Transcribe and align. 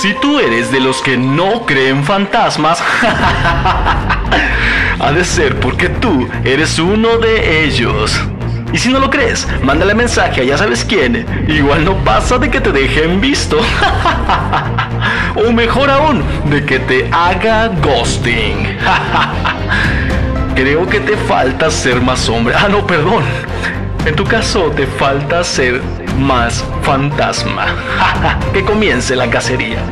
Si 0.00 0.14
tú 0.14 0.38
eres 0.38 0.70
de 0.70 0.78
los 0.78 1.02
que 1.02 1.16
no 1.16 1.66
creen 1.66 2.04
fantasmas, 2.04 2.80
ha 5.00 5.12
de 5.12 5.24
ser 5.24 5.58
porque 5.58 5.88
tú 5.88 6.28
eres 6.44 6.78
uno 6.78 7.18
de 7.18 7.64
ellos. 7.64 8.16
Y 8.72 8.78
si 8.78 8.90
no 8.90 9.00
lo 9.00 9.10
crees, 9.10 9.48
mándale 9.60 9.96
mensaje 9.96 10.42
a 10.42 10.44
ya 10.44 10.56
sabes 10.56 10.84
quién. 10.84 11.26
Igual 11.48 11.84
no 11.84 11.96
pasa 12.04 12.38
de 12.38 12.48
que 12.48 12.60
te 12.60 12.70
dejen 12.70 13.20
visto. 13.20 13.58
o 15.34 15.50
mejor 15.50 15.90
aún, 15.90 16.22
de 16.44 16.64
que 16.64 16.78
te 16.78 17.10
haga 17.10 17.66
ghosting. 17.66 18.78
Creo 20.54 20.88
que 20.88 21.00
te 21.00 21.16
falta 21.16 21.72
ser 21.72 22.00
más 22.00 22.28
hombre. 22.28 22.54
Ah, 22.56 22.68
no, 22.70 22.86
perdón. 22.86 23.24
En 24.06 24.14
tu 24.14 24.22
caso 24.22 24.70
te 24.70 24.86
falta 24.86 25.42
ser 25.42 25.82
más 26.18 26.64
fantasma. 26.82 27.66
que 28.52 28.64
comience 28.64 29.14
la 29.16 29.30
cacería. 29.30 29.82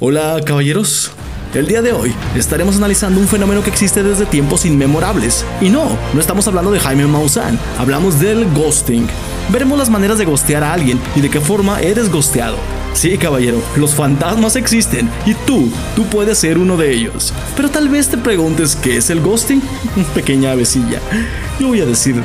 Hola 0.00 0.40
caballeros, 0.44 1.12
el 1.54 1.68
día 1.68 1.80
de 1.80 1.92
hoy 1.92 2.12
estaremos 2.34 2.76
analizando 2.76 3.20
un 3.20 3.28
fenómeno 3.28 3.62
que 3.62 3.70
existe 3.70 4.02
desde 4.02 4.26
tiempos 4.26 4.64
inmemorables. 4.64 5.44
Y 5.60 5.68
no, 5.68 5.96
no 6.12 6.20
estamos 6.20 6.48
hablando 6.48 6.72
de 6.72 6.80
Jaime 6.80 7.06
Maussan, 7.06 7.58
hablamos 7.78 8.18
del 8.18 8.52
ghosting. 8.52 9.06
Veremos 9.50 9.78
las 9.78 9.90
maneras 9.90 10.18
de 10.18 10.24
ghostear 10.24 10.64
a 10.64 10.72
alguien 10.72 11.00
y 11.14 11.20
de 11.20 11.30
qué 11.30 11.40
forma 11.40 11.80
eres 11.80 12.10
ghosteado. 12.10 12.56
Sí, 12.94 13.16
caballero, 13.16 13.62
los 13.76 13.94
fantasmas 13.94 14.56
existen 14.56 15.10
y 15.26 15.34
tú, 15.34 15.70
tú 15.96 16.04
puedes 16.06 16.38
ser 16.38 16.58
uno 16.58 16.76
de 16.76 16.92
ellos. 16.92 17.32
Pero 17.56 17.70
tal 17.70 17.88
vez 17.88 18.08
te 18.08 18.18
preguntes 18.18 18.76
qué 18.76 18.96
es 18.98 19.10
el 19.10 19.20
ghosting. 19.20 19.62
Pequeña 20.14 20.52
avecilla. 20.52 21.00
Yo 21.58 21.68
voy 21.68 21.80
a 21.80 21.86
decir 21.86 22.16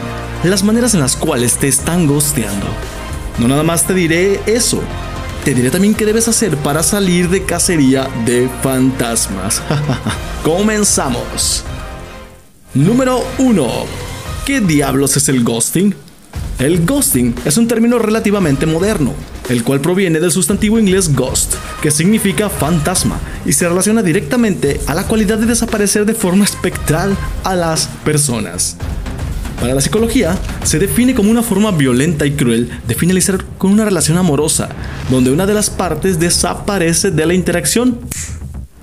las 0.44 0.64
maneras 0.64 0.94
en 0.94 1.00
las 1.00 1.16
cuales 1.16 1.58
te 1.58 1.68
están 1.68 2.06
ghosteando. 2.06 2.68
No 3.40 3.48
nada 3.48 3.64
más 3.64 3.86
te 3.86 3.94
diré 3.94 4.40
eso, 4.46 4.82
te 5.44 5.54
diré 5.54 5.70
también 5.70 5.94
qué 5.94 6.06
debes 6.06 6.28
hacer 6.28 6.58
para 6.58 6.84
salir 6.84 7.30
de 7.30 7.44
cacería 7.44 8.10
de 8.26 8.50
fantasmas. 8.62 9.62
Comenzamos. 10.44 11.64
Número 12.74 13.24
1. 13.38 13.68
¿Qué 14.46 14.60
diablos 14.62 15.18
es 15.18 15.30
el 15.30 15.44
ghosting? 15.44 15.96
El 16.60 16.86
ghosting 16.86 17.36
es 17.46 17.58
un 17.58 17.68
término 17.68 18.00
relativamente 18.00 18.66
moderno, 18.66 19.14
el 19.50 19.64
cual 19.64 19.82
proviene 19.82 20.20
del 20.20 20.32
sustantivo 20.32 20.80
inglés 20.80 21.14
ghost, 21.16 21.56
que 21.82 21.92
significa 21.92 22.50
fantasma, 22.50 23.20
y 23.46 23.54
se 23.54 23.68
relaciona 23.68 24.04
directamente 24.04 24.80
a 24.88 24.96
la 24.96 25.08
cualidad 25.08 25.38
de 25.38 25.46
desaparecer 25.46 26.06
de 26.06 26.14
forma 26.14 26.46
espectral 26.46 27.16
a 27.44 27.56
las 27.56 27.88
personas. 28.04 28.78
Para 29.60 29.74
la 29.74 29.82
psicología, 29.82 30.38
se 30.64 30.78
define 30.78 31.16
como 31.16 31.32
una 31.32 31.42
forma 31.42 31.72
violenta 31.72 32.28
y 32.28 32.32
cruel 32.32 32.70
de 32.88 32.94
finalizar 32.94 33.44
con 33.58 33.72
una 33.72 33.86
relación 33.86 34.18
amorosa, 34.18 34.70
donde 35.10 35.32
una 35.32 35.48
de 35.48 35.56
las 35.56 35.72
partes 35.72 36.20
desaparece 36.20 37.10
de 37.10 37.26
la 37.26 37.34
interacción 37.34 38.00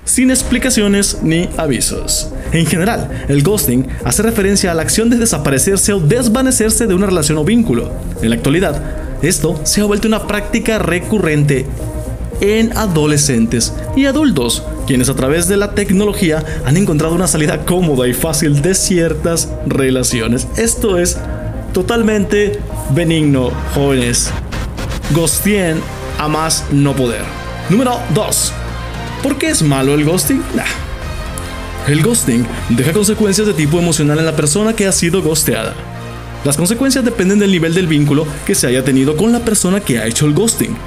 sin 0.03 0.29
explicaciones 0.29 1.19
ni 1.23 1.49
avisos. 1.57 2.29
En 2.51 2.65
general, 2.65 3.25
el 3.27 3.41
ghosting 3.41 3.87
hace 4.03 4.21
referencia 4.21 4.71
a 4.71 4.73
la 4.73 4.81
acción 4.81 5.09
de 5.09 5.17
desaparecerse 5.17 5.93
o 5.93 5.99
desvanecerse 5.99 6.87
de 6.87 6.93
una 6.93 7.07
relación 7.07 7.37
o 7.37 7.43
vínculo. 7.43 7.91
En 8.21 8.29
la 8.29 8.35
actualidad, 8.35 9.04
esto 9.21 9.59
se 9.63 9.81
ha 9.81 9.85
vuelto 9.85 10.07
una 10.07 10.27
práctica 10.27 10.79
recurrente 10.79 11.65
en 12.41 12.75
adolescentes 12.77 13.73
y 13.95 14.05
adultos, 14.05 14.63
quienes 14.87 15.09
a 15.09 15.15
través 15.15 15.47
de 15.47 15.57
la 15.57 15.73
tecnología 15.73 16.43
han 16.65 16.77
encontrado 16.77 17.15
una 17.15 17.27
salida 17.27 17.65
cómoda 17.65 18.07
y 18.07 18.13
fácil 18.13 18.61
de 18.61 18.75
ciertas 18.75 19.49
relaciones. 19.65 20.47
Esto 20.57 20.97
es 20.97 21.17
totalmente 21.73 22.59
benigno, 22.93 23.51
jóvenes. 23.73 24.31
Ghostien 25.13 25.79
a 26.17 26.27
más 26.27 26.65
no 26.71 26.95
poder. 26.95 27.23
Número 27.69 27.99
2. 28.13 28.53
¿Por 29.23 29.37
qué 29.37 29.49
es 29.49 29.61
malo 29.61 29.93
el 29.95 30.05
ghosting? 30.05 30.41
El 31.87 32.01
ghosting 32.01 32.45
deja 32.69 32.93
consecuencias 32.93 33.47
de 33.47 33.53
tipo 33.53 33.79
emocional 33.79 34.19
en 34.19 34.25
la 34.25 34.35
persona 34.35 34.73
que 34.73 34.87
ha 34.87 34.91
sido 34.91 35.21
ghosteada. 35.21 35.73
Las 36.45 36.57
consecuencias 36.57 37.03
dependen 37.03 37.39
del 37.39 37.51
nivel 37.51 37.73
del 37.73 37.87
vínculo 37.87 38.27
que 38.45 38.53
se 38.53 38.67
haya 38.67 38.85
tenido 38.85 39.17
con 39.17 39.31
la 39.31 39.39
persona 39.39 39.79
que 39.79 39.97
ha 39.97 40.05
hecho 40.05 40.27
el 40.27 40.33
ghosting. 40.33 40.77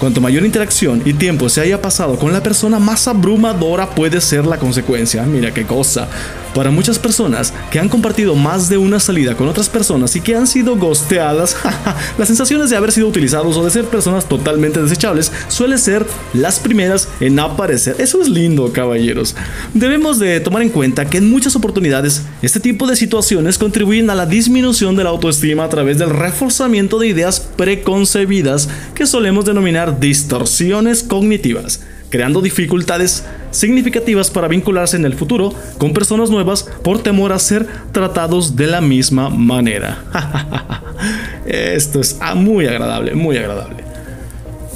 Cuanto 0.00 0.22
mayor 0.22 0.46
interacción 0.46 1.02
y 1.04 1.12
tiempo 1.12 1.50
se 1.50 1.60
haya 1.60 1.82
pasado 1.82 2.16
con 2.16 2.32
la 2.32 2.42
persona, 2.42 2.78
más 2.78 3.06
abrumadora 3.06 3.90
puede 3.90 4.22
ser 4.22 4.46
la 4.46 4.58
consecuencia. 4.58 5.22
Mira 5.24 5.52
qué 5.52 5.66
cosa. 5.66 6.08
Para 6.54 6.72
muchas 6.72 6.98
personas 6.98 7.54
que 7.70 7.78
han 7.78 7.88
compartido 7.88 8.34
más 8.34 8.68
de 8.68 8.76
una 8.76 8.98
salida 8.98 9.36
con 9.36 9.48
otras 9.48 9.68
personas 9.68 10.16
y 10.16 10.20
que 10.20 10.34
han 10.34 10.48
sido 10.48 10.76
ghosteadas, 10.76 11.56
las 12.18 12.26
sensaciones 12.26 12.70
de 12.70 12.76
haber 12.76 12.90
sido 12.90 13.06
utilizados 13.06 13.56
o 13.56 13.64
de 13.64 13.70
ser 13.70 13.84
personas 13.84 14.28
totalmente 14.28 14.82
desechables 14.82 15.30
suelen 15.48 15.78
ser 15.78 16.04
las 16.34 16.58
primeras 16.58 17.08
en 17.20 17.38
aparecer. 17.38 17.96
Eso 17.98 18.20
es 18.20 18.28
lindo, 18.28 18.72
caballeros. 18.72 19.36
Debemos 19.74 20.18
de 20.18 20.40
tomar 20.40 20.62
en 20.62 20.70
cuenta 20.70 21.08
que 21.08 21.18
en 21.18 21.30
muchas 21.30 21.54
oportunidades 21.54 22.22
este 22.42 22.58
tipo 22.58 22.86
de 22.88 22.96
situaciones 22.96 23.56
contribuyen 23.56 24.10
a 24.10 24.16
la 24.16 24.26
disminución 24.26 24.96
de 24.96 25.04
la 25.04 25.10
autoestima 25.10 25.64
a 25.64 25.68
través 25.68 25.98
del 25.98 26.10
reforzamiento 26.10 26.98
de 26.98 27.08
ideas 27.08 27.40
preconcebidas 27.56 28.68
que 28.94 29.06
solemos 29.06 29.44
denominar 29.44 30.00
distorsiones 30.00 31.04
cognitivas 31.04 31.80
creando 32.10 32.42
dificultades 32.42 33.24
significativas 33.50 34.30
para 34.30 34.48
vincularse 34.48 34.96
en 34.96 35.04
el 35.04 35.14
futuro 35.14 35.54
con 35.78 35.92
personas 35.92 36.28
nuevas 36.28 36.68
por 36.82 37.02
temor 37.02 37.32
a 37.32 37.38
ser 37.38 37.66
tratados 37.92 38.56
de 38.56 38.66
la 38.66 38.80
misma 38.80 39.30
manera. 39.30 40.04
Esto 41.46 42.00
es 42.00 42.18
ah, 42.20 42.34
muy 42.34 42.66
agradable, 42.66 43.14
muy 43.14 43.36
agradable. 43.36 43.84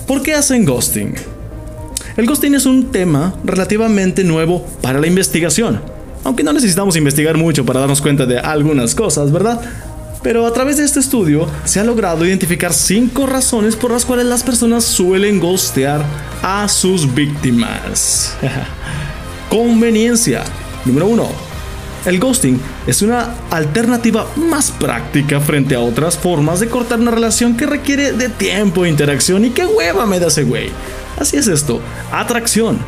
¿Por 0.07 0.23
qué 0.23 0.35
hacen 0.35 0.65
ghosting? 0.65 1.15
El 2.17 2.27
ghosting 2.27 2.55
es 2.55 2.67
un 2.67 2.91
tema 2.93 3.35
relativamente 3.45 4.23
nuevo 4.23 4.65
para 4.81 5.01
la 5.01 5.07
investigación, 5.07 5.81
aunque 6.23 6.45
no 6.45 6.53
necesitamos 6.53 6.97
investigar 6.97 7.37
mucho 7.37 7.65
para 7.65 7.81
darnos 7.81 8.01
cuenta 8.01 8.25
de 8.25 8.39
algunas 8.39 8.95
cosas, 8.95 9.33
¿verdad? 9.33 9.61
Pero 10.25 10.47
a 10.47 10.53
través 10.55 10.79
de 10.79 10.85
este 10.85 11.01
estudio 11.01 11.47
se 11.65 11.81
ha 11.81 11.85
logrado 11.85 12.25
identificar 12.25 12.73
cinco 12.73 13.27
razones 13.27 13.77
por 13.77 13.93
las 13.93 14.07
cuales 14.07 14.25
las 14.25 14.43
personas 14.43 14.83
suelen 14.83 15.39
ghostear 15.39 16.03
a 16.43 16.67
sus 16.67 17.15
víctimas. 17.15 18.35
Conveniencia. 19.51 20.43
Número 20.87 21.07
1. 21.09 21.29
El 22.07 22.19
ghosting 22.19 22.59
es 22.87 23.03
una 23.03 23.35
alternativa 23.51 24.27
más 24.37 24.71
práctica 24.71 25.41
frente 25.41 25.75
a 25.75 25.81
otras 25.81 26.17
formas 26.17 26.59
de 26.59 26.69
cortar 26.69 27.01
una 27.01 27.11
relación 27.11 27.55
que 27.55 27.67
requiere 27.67 28.13
de 28.13 28.31
tiempo 28.31 28.85
e 28.85 28.89
interacción 28.89 29.45
y 29.45 29.51
qué 29.51 29.67
hueva 29.67 30.07
me 30.07 30.21
da 30.21 30.29
ese 30.29 30.45
güey. 30.45 30.71
Así 31.19 31.37
es 31.37 31.49
esto, 31.49 31.81
atracción. 32.11 32.79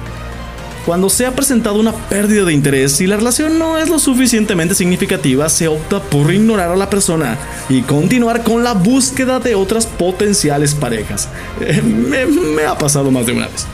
Cuando 0.87 1.11
se 1.11 1.27
ha 1.27 1.35
presentado 1.35 1.81
una 1.81 1.93
pérdida 1.93 2.45
de 2.45 2.53
interés 2.53 3.01
y 3.01 3.09
la 3.09 3.17
relación 3.17 3.59
no 3.59 3.77
es 3.77 3.89
lo 3.89 3.99
suficientemente 3.99 4.77
significativa, 4.77 5.49
se 5.49 5.67
opta 5.67 6.01
por 6.01 6.33
ignorar 6.33 6.71
a 6.71 6.77
la 6.77 6.89
persona 6.89 7.37
y 7.69 7.83
continuar 7.83 8.45
con 8.45 8.63
la 8.63 8.73
búsqueda 8.73 9.41
de 9.41 9.57
otras 9.57 9.85
potenciales 9.85 10.77
parejas. 10.77 11.29
Eh, 11.61 11.83
me, 11.83 12.63
ha 12.63 12.79
pasado 12.79 13.11
más 13.11 13.27
de 13.27 13.33
una 13.33 13.49
vez. 13.49 13.67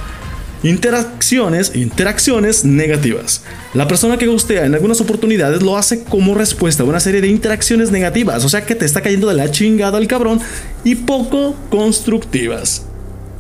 Interacciones, 0.62 1.73
interacciones 1.75 2.65
negativas. 2.65 3.43
La 3.75 3.87
persona 3.87 4.17
que 4.17 4.29
gustea 4.29 4.65
en 4.65 4.75
algunas 4.75 5.03
oportunidades 5.03 5.61
lo 5.61 5.77
hace 5.77 6.05
como 6.05 6.34
respuesta 6.34 6.83
a 6.83 6.87
una 6.87 7.00
serie 7.00 7.21
de 7.21 7.29
interacciones 7.29 7.91
negativas, 7.91 8.43
o 8.43 8.49
sea 8.49 8.65
que 8.65 8.75
te 8.75 8.87
está 8.87 9.03
cayendo 9.03 9.29
de 9.29 9.34
la 9.34 9.50
chingada 9.50 9.99
el 9.99 10.09
cabrón 10.09 10.41
y 10.83 10.94
poco 10.94 11.56
constructivas 11.69 12.87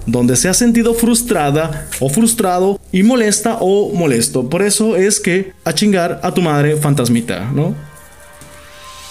donde 0.06 0.36
se 0.36 0.48
ha 0.48 0.54
sentido 0.54 0.94
frustrada 0.94 1.88
o 2.00 2.08
frustrado 2.08 2.80
y 2.90 3.02
molesta 3.02 3.58
o 3.60 3.92
molesto. 3.92 4.48
Por 4.48 4.62
eso 4.62 4.96
es 4.96 5.20
que 5.20 5.52
a 5.64 5.72
chingar 5.72 6.20
a 6.22 6.32
tu 6.32 6.42
madre 6.42 6.76
fantasmita, 6.76 7.50
¿no? 7.52 7.74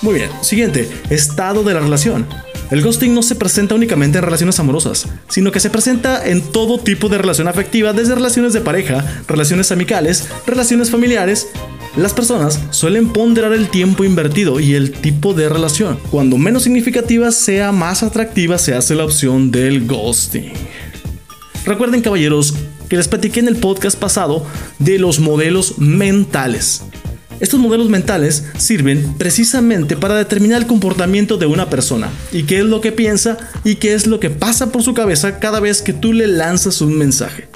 Muy 0.02 0.16
bien, 0.16 0.32
siguiente, 0.42 0.90
estado 1.10 1.64
de 1.64 1.76
la 1.76 1.80
relación. 1.80 2.26
El 2.72 2.82
ghosting 2.82 3.14
no 3.14 3.22
se 3.22 3.36
presenta 3.36 3.76
únicamente 3.76 4.18
en 4.18 4.24
relaciones 4.24 4.60
amorosas, 4.60 5.08
sino 5.28 5.52
que 5.52 5.60
se 5.60 5.70
presenta 5.70 6.26
en 6.26 6.42
todo 6.42 6.80
tipo 6.80 7.10
de 7.10 7.18
relación 7.18 7.48
afectiva, 7.48 7.94
desde 7.94 8.16
relaciones 8.16 8.54
de 8.54 8.62
pareja, 8.62 9.06
relaciones 9.28 9.72
amicales, 9.72 10.28
relaciones 10.48 10.90
familiares. 10.90 11.50
Las 11.98 12.14
personas 12.14 12.58
suelen 12.70 13.10
ponderar 13.10 13.52
el 13.52 13.70
tiempo 13.70 14.06
invertido 14.06 14.62
y 14.62 14.76
el 14.76 14.94
tipo 14.94 15.34
de 15.34 15.50
relación. 15.50 16.00
Cuando 16.10 16.38
menos 16.38 16.64
significativa 16.64 17.32
sea, 17.32 17.74
más 17.74 18.02
atractiva 18.02 18.58
se 18.58 18.74
hace 18.74 18.96
la 18.96 19.04
opción 19.04 19.52
del 19.52 19.86
ghosting. 19.86 20.54
Recuerden 21.66 22.02
caballeros 22.02 22.56
que 22.88 22.96
les 22.96 23.10
platiqué 23.10 23.42
en 23.42 23.50
el 23.50 23.58
podcast 23.58 24.00
pasado 24.00 24.46
de 24.80 25.00
los 25.00 25.20
modelos 25.20 25.80
mentales. 25.80 26.82
Estos 27.42 27.60
modelos 27.60 27.90
mentales 27.90 28.46
sirven 28.58 29.16
precisamente 29.18 29.98
para 29.98 30.16
determinar 30.16 30.62
el 30.62 30.68
comportamiento 30.68 31.36
de 31.36 31.48
una 31.48 31.70
persona 31.70 32.10
y 32.32 32.44
qué 32.44 32.60
es 32.60 32.66
lo 32.66 32.80
que 32.80 32.94
piensa 32.94 33.38
y 33.66 33.76
qué 33.76 33.96
es 33.96 34.08
lo 34.08 34.22
que 34.22 34.30
pasa 34.30 34.72
por 34.72 34.82
su 34.82 34.94
cabeza 34.94 35.40
cada 35.40 35.60
vez 35.60 35.82
que 35.82 35.92
tú 35.92 36.14
le 36.14 36.28
lanzas 36.28 36.80
un 36.80 36.98
mensaje. 36.98 37.50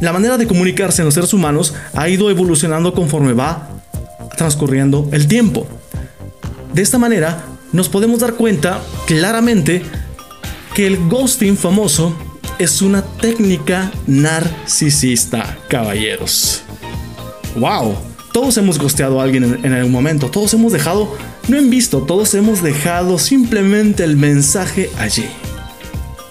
La 0.00 0.12
manera 0.14 0.38
de 0.38 0.46
comunicarse 0.46 1.02
en 1.02 1.06
los 1.06 1.14
seres 1.14 1.34
humanos 1.34 1.74
ha 1.94 2.08
ido 2.08 2.30
evolucionando 2.30 2.94
conforme 2.94 3.34
va 3.34 3.68
transcurriendo 4.36 5.08
el 5.12 5.28
tiempo. 5.28 5.66
De 6.72 6.80
esta 6.80 6.98
manera, 6.98 7.44
nos 7.72 7.90
podemos 7.90 8.20
dar 8.20 8.34
cuenta 8.34 8.80
claramente 9.06 9.82
que 10.74 10.86
el 10.86 10.96
ghosting 11.08 11.56
famoso 11.56 12.14
es 12.58 12.80
una 12.80 13.02
técnica 13.02 13.92
narcisista, 14.06 15.58
caballeros. 15.68 16.62
¡Wow! 17.56 17.96
Todos 18.32 18.56
hemos 18.56 18.78
ghosteado 18.78 19.20
a 19.20 19.24
alguien 19.24 19.60
en, 19.62 19.72
algún 19.72 19.92
momento, 19.92 20.30
todos 20.30 20.54
hemos 20.54 20.72
dejado, 20.72 21.14
no 21.48 21.58
en 21.58 21.68
visto, 21.68 22.02
todos 22.02 22.32
hemos 22.34 22.62
dejado 22.62 23.18
simplemente 23.18 24.04
el 24.04 24.16
mensaje 24.16 24.88
allí. 24.98 25.26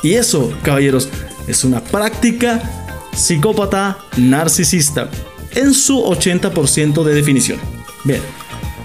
Y 0.01 0.13
eso, 0.13 0.51
caballeros, 0.63 1.09
es 1.47 1.63
una 1.63 1.81
práctica 1.83 2.88
psicópata 3.15 3.97
narcisista 4.17 5.09
en 5.55 5.73
su 5.73 6.03
80% 6.03 7.03
de 7.03 7.13
definición. 7.13 7.59
Bien. 8.03 8.21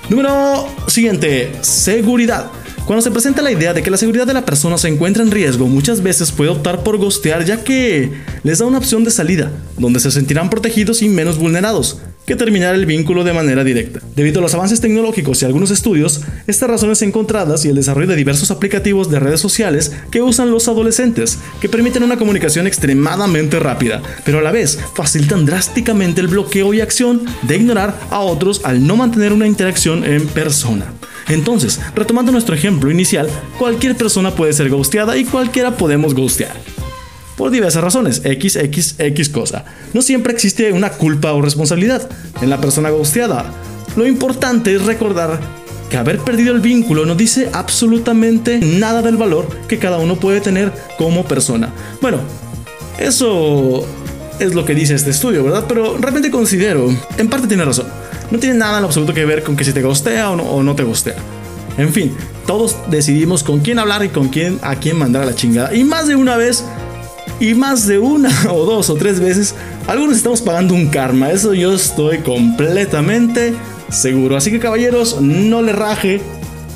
Número 0.09 0.69
siguiente, 0.87 1.53
seguridad. 1.63 2.51
Cuando 2.85 3.01
se 3.01 3.11
presenta 3.11 3.41
la 3.41 3.53
idea 3.53 3.73
de 3.73 3.83
que 3.83 3.91
la 3.91 3.97
seguridad 3.97 4.27
de 4.27 4.35
la 4.35 4.45
persona 4.45 4.77
se 4.77 4.89
encuentra 4.89 5.23
en 5.23 5.31
riesgo, 5.31 5.67
muchas 5.67 6.03
veces 6.03 6.33
puede 6.33 6.51
optar 6.51 6.83
por 6.83 6.99
gostear 6.99 7.45
ya 7.45 7.65
que 7.65 8.13
les 8.43 8.59
da 8.59 8.67
una 8.67 8.79
opción 8.79 9.05
de 9.05 9.11
salida, 9.11 9.51
donde 9.79 10.01
se 10.01 10.11
sentirán 10.11 10.51
protegidos 10.51 11.01
y 11.01 11.09
menos 11.09 11.39
vulnerados 11.39 11.99
que 12.27 12.37
terminar 12.37 12.75
el 12.75 12.87
vínculo 12.87 13.25
de 13.25 13.33
manera 13.33 13.65
directa. 13.65 14.01
Debido 14.17 14.39
a 14.39 14.43
los 14.43 14.55
avances 14.55 14.81
tecnológicos 14.81 15.43
y 15.43 15.45
algunos 15.45 15.71
estudios, 15.71 16.23
estas 16.47 16.71
razones 16.71 17.03
encontradas 17.03 17.65
y 17.65 17.69
el 17.69 17.77
desarrollo 17.77 18.09
de 18.09 18.17
diversos 18.17 18.51
aplicativos 18.51 19.11
de 19.11 19.21
redes 19.21 19.41
sociales 19.41 19.93
que 20.11 20.23
usan 20.23 20.51
los 20.51 20.69
adolescentes, 20.69 21.39
que 21.61 21.69
permiten 21.69 22.03
una 22.03 22.17
comunicación 22.17 22.67
extremadamente 22.67 23.59
rápida, 23.59 24.03
pero 24.25 24.39
a 24.39 24.43
la 24.43 24.53
vez 24.53 24.79
facilitan 24.95 25.45
drásticamente 25.45 26.21
el 26.21 26.29
bloqueo 26.29 26.73
y 26.75 26.81
acción 26.81 27.23
de 27.43 27.57
ignorar 27.57 27.99
a 28.11 28.21
otros 28.21 28.63
al 28.65 28.87
no 28.87 28.97
mantener 28.97 29.33
una 29.33 29.47
interacción 29.47 30.05
en 30.05 30.27
persona. 30.29 30.93
Entonces, 31.29 31.81
retomando 31.95 32.33
nuestro 32.33 32.55
ejemplo 32.55 32.91
inicial, 32.91 33.29
cualquier 33.59 33.97
persona 33.97 34.35
puede 34.35 34.53
ser 34.53 34.69
ghosteada 34.69 35.17
y 35.17 35.25
cualquiera 35.25 35.77
podemos 35.77 36.15
ghostear 36.15 36.74
por 37.45 37.51
diversas 37.51 37.85
razones, 37.85 38.23
X, 38.25 38.57
X, 38.57 38.95
X 38.97 39.29
cosa. 39.29 39.67
No 39.93 40.01
siempre 40.01 40.33
existe 40.33 40.73
una 40.73 40.89
culpa 40.89 41.35
o 41.35 41.43
responsabilidad 41.43 42.09
en 42.41 42.49
la 42.49 42.59
persona 42.59 42.89
ghosteada. 42.89 43.45
Lo 43.97 44.07
importante 44.07 44.75
es 44.75 44.87
recordar 44.87 45.39
que 45.91 45.99
haber 45.99 46.21
perdido 46.21 46.55
el 46.55 46.63
vínculo 46.63 47.05
no 47.05 47.15
dice 47.15 47.51
absolutamente 47.53 48.61
nada 48.61 49.03
del 49.03 49.19
valor 49.19 49.47
que 49.69 49.79
cada 49.79 49.99
uno 49.99 50.17
puede 50.17 50.41
tener 50.41 50.73
como 50.97 51.27
persona. 51.27 51.69
Bueno, 52.01 52.21
eso 52.99 53.87
es 54.41 54.55
lo 54.55 54.65
que 54.65 54.75
dice 54.75 54.95
este 54.95 55.11
estudio, 55.11 55.45
¿verdad? 55.45 55.67
Pero 55.69 55.99
realmente 55.99 56.31
considero, 56.31 56.89
en 57.19 57.29
parte 57.29 57.47
tiene 57.47 57.67
razón. 57.67 57.89
No 58.31 58.39
tiene 58.39 58.57
nada 58.57 58.79
en 58.79 58.85
absoluto 58.85 59.13
que 59.13 59.27
ver 59.27 59.43
con 59.43 59.55
que 59.55 59.65
si 59.65 59.75
te 59.75 59.83
gustea 59.83 60.31
o 60.31 60.63
no, 60.63 60.73
o 60.73 60.75
te 60.75 60.83
gustea. 60.83 61.17
En 61.77 61.93
fin, 61.93 62.17
todos 62.47 62.77
decidimos 62.89 63.43
con 63.43 63.61
quién 63.61 63.79
hablar 63.79 64.03
y 64.03 64.09
con 64.09 64.29
quién 64.29 64.59
a 64.63 64.77
quién 64.77 64.97
mandar 64.97 65.25
a 65.25 65.27
la 65.27 65.35
chingada. 65.35 65.75
Y 65.75 65.85
más 65.85 66.07
de 66.07 66.17
una 66.17 66.37
vez 66.37 66.65
y 67.41 67.55
más 67.55 67.87
de 67.87 67.99
una 67.99 68.31
o 68.51 68.65
dos 68.65 68.91
o 68.91 68.95
tres 68.95 69.21
veces, 69.21 69.55
algunos 69.87 70.17
estamos 70.17 70.41
pagando 70.41 70.75
un 70.75 70.89
karma. 70.89 71.31
Eso 71.31 71.55
yo 71.55 71.75
estoy 71.75 72.19
completamente 72.19 73.55
seguro. 73.91 74.37
Así 74.37 74.51
que 74.51 74.59
caballeros, 74.59 75.21
no 75.21 75.63
le 75.63 75.73
raje. 75.73 76.21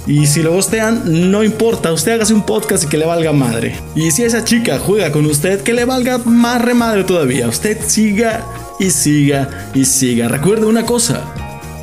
Y 0.07 0.27
si 0.27 0.43
lo 0.43 0.53
gostean, 0.53 1.31
no 1.31 1.45
importa, 1.45 1.93
usted 1.93 2.13
hágase 2.13 2.33
un 2.33 2.47
podcast 2.47 2.85
y 2.85 2.87
que 2.87 2.97
le 2.97 3.05
valga 3.05 3.33
madre. 3.33 3.77
Y 3.95 4.11
si 4.11 4.25
esa 4.25 4.43
chica 4.43 4.79
juega 4.79 5.13
con 5.13 5.27
usted, 5.27 5.63
que 5.63 5.75
le 5.75 5.85
valga 5.85 6.17
más 6.19 6.63
remadre 6.63 7.05
todavía. 7.05 7.47
Usted 7.47 7.79
siga 7.87 8.47
y 8.81 8.91
siga 8.91 9.71
y 9.75 9.85
siga. 9.85 10.29
Recuerde 10.29 10.65
una 10.65 10.87
cosa, 10.87 11.25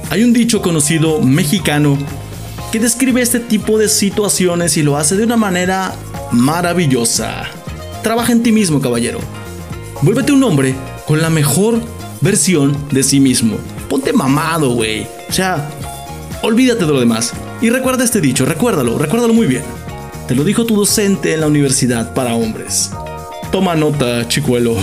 hay 0.09 0.23
un 0.23 0.33
dicho 0.33 0.61
conocido 0.61 1.21
mexicano 1.21 1.99
que 2.71 2.79
describe 2.79 3.21
este 3.21 3.39
tipo 3.39 3.77
de 3.77 3.89
situaciones 3.89 4.75
y 4.77 4.81
lo 4.83 4.97
hace 4.97 5.15
de 5.15 5.23
una 5.23 5.37
manera 5.37 5.93
maravillosa. 6.31 7.47
Trabaja 8.05 8.33
en 8.33 8.43
ti 8.43 8.51
mismo, 8.51 8.79
caballero. 8.79 9.17
Vuélvete 10.03 10.31
un 10.31 10.43
hombre 10.43 10.75
con 11.07 11.23
la 11.23 11.31
mejor 11.31 11.81
versión 12.21 12.77
de 12.91 13.01
sí 13.01 13.19
mismo. 13.19 13.57
Ponte 13.89 14.13
mamado, 14.13 14.75
güey. 14.75 15.07
O 15.27 15.33
sea, 15.33 15.71
olvídate 16.43 16.85
de 16.85 16.93
lo 16.93 16.99
demás. 16.99 17.33
Y 17.63 17.71
recuerda 17.71 18.03
este 18.03 18.21
dicho, 18.21 18.45
recuérdalo, 18.45 18.99
recuérdalo 18.99 19.33
muy 19.33 19.47
bien. 19.47 19.63
Te 20.27 20.35
lo 20.35 20.43
dijo 20.43 20.67
tu 20.67 20.75
docente 20.75 21.33
en 21.33 21.41
la 21.41 21.47
universidad 21.47 22.13
para 22.13 22.35
hombres. 22.35 22.91
Toma 23.51 23.73
nota, 23.73 24.27
chicuelo. 24.27 24.75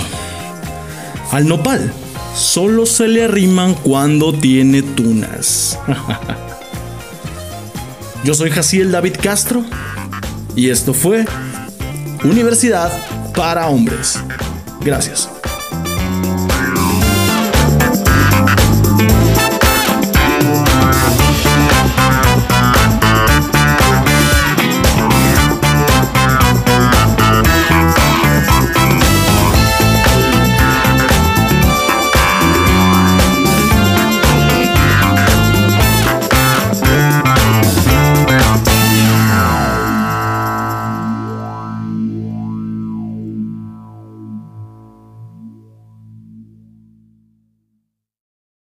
Al 1.31 1.47
nopal 1.47 1.93
solo 2.35 2.87
se 2.87 3.07
le 3.07 3.23
arriman 3.23 3.75
cuando 3.75 4.33
tiene 4.33 4.83
tunas. 4.83 5.79
Yo 8.25 8.35
soy 8.35 8.51
Jaciel 8.51 8.91
David 8.91 9.15
Castro 9.23 9.65
y 10.57 10.71
esto 10.71 10.93
fue 10.93 11.25
Universidad 12.25 12.93
para 13.35 13.67
hombres. 13.67 14.19
Gracias. 14.81 15.42